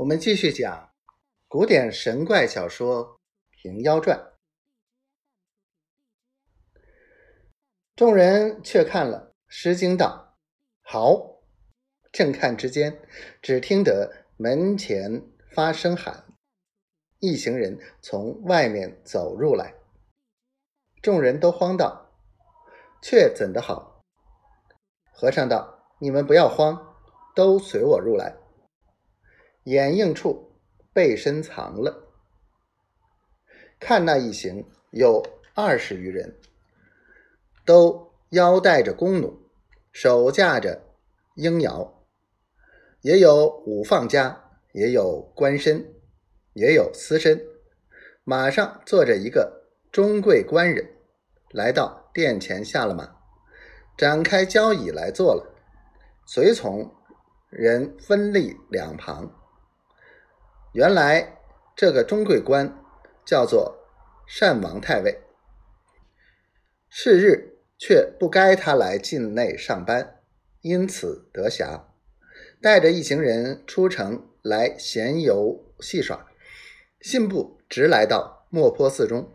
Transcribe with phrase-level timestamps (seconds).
[0.00, 0.90] 我们继续讲
[1.46, 3.04] 古典神怪小说
[3.50, 4.18] 《平妖传》。
[7.94, 10.38] 众人却看了，诗惊道
[10.80, 11.42] ：“好！”
[12.10, 12.98] 正看之间，
[13.42, 15.22] 只听得门前
[15.54, 16.24] 发声喊，
[17.18, 19.74] 一行人从外面走入来。
[21.02, 22.10] 众人都慌道
[23.04, 24.02] ：“却怎的好？”
[25.12, 26.96] 和尚道：“你们不要慌，
[27.34, 28.34] 都随我入来。”
[29.64, 30.52] 掩映处
[30.92, 32.08] 背身藏了。
[33.78, 35.22] 看那一行有
[35.54, 36.38] 二十余人，
[37.64, 39.38] 都腰带着弓弩，
[39.92, 40.82] 手架着
[41.34, 42.04] 鹰摇，
[43.02, 45.84] 也有五放家，也有官绅，
[46.52, 47.40] 也有私绅。
[48.24, 50.94] 马上坐着一个中贵官人，
[51.50, 53.16] 来到殿前下了马，
[53.96, 55.54] 展开交椅来坐了。
[56.26, 56.94] 随从
[57.48, 59.39] 人分立两旁。
[60.72, 61.40] 原来
[61.74, 62.80] 这个中贵官
[63.24, 63.76] 叫做
[64.38, 65.18] 单王太尉，
[66.88, 70.20] 是日却不该他来境内上班，
[70.60, 71.86] 因此得暇，
[72.62, 76.28] 带着一行人出城来闲游戏耍，
[77.00, 79.28] 信步直来到莫坡寺中，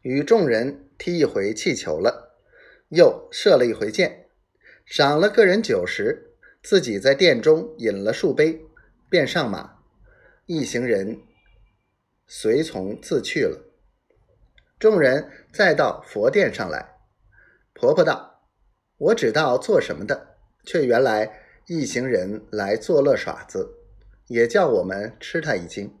[0.00, 2.34] 与众人踢一回气球了，
[2.88, 4.28] 又射了一回箭，
[4.86, 8.62] 赏了个人酒食，自己在殿中饮了数杯，
[9.10, 9.79] 便上马。
[10.52, 11.22] 一行人
[12.26, 13.72] 随从自去了。
[14.80, 16.96] 众人再到佛殿上来，
[17.72, 18.48] 婆婆道
[18.98, 23.76] ：“我只道做什么的，却原来一行人来作乐耍子，
[24.26, 25.96] 也叫我们吃他一惊。”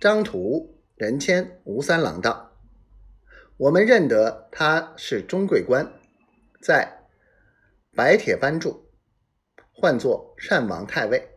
[0.00, 2.56] 张图、任谦、吴三郎道
[3.58, 5.92] ：“我们认得他是中贵官，
[6.60, 7.08] 在
[7.96, 8.88] 白铁班住，
[9.72, 11.30] 唤作善王太尉。”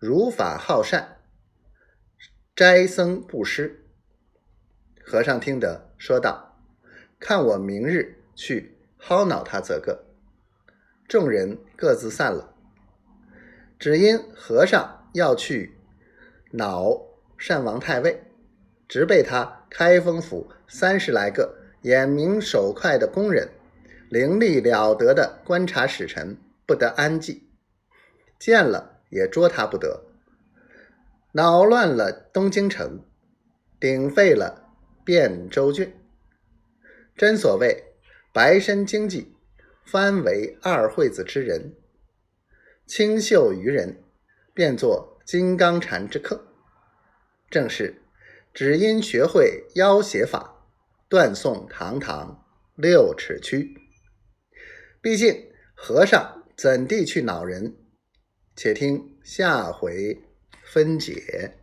[0.00, 1.16] 如法好善，
[2.54, 3.84] 斋僧布施。
[5.04, 6.56] 和尚听得，说道
[7.18, 10.04] ：“看我明日去薅恼他则个。”
[11.08, 12.54] 众人各自散了。
[13.76, 15.76] 只因和尚要去
[16.52, 16.96] 恼
[17.36, 18.22] 善王太尉，
[18.86, 23.48] 直被他开封府三十来个眼明手快的工人，
[24.08, 27.50] 伶俐了得的观察使臣不得安济，
[28.38, 28.97] 见了。
[29.10, 30.04] 也捉他不得，
[31.32, 33.04] 恼乱了东京城，
[33.80, 34.70] 鼎废了
[35.04, 35.94] 汴州郡。
[37.16, 37.84] 真所谓
[38.32, 39.34] 白身经济，
[39.84, 41.74] 翻为二惠子之人，
[42.86, 44.02] 清秀于人，
[44.54, 46.46] 变作金刚禅之客。
[47.50, 48.02] 正是
[48.52, 50.66] 只因学会妖邪法，
[51.08, 52.44] 断送堂堂
[52.76, 53.74] 六尺躯。
[55.00, 57.76] 毕竟和尚怎地去恼人？
[58.60, 60.18] 且听下回
[60.64, 61.54] 分解。